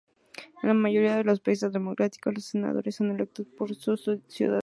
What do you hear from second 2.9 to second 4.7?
son electos por sus ciudadanos.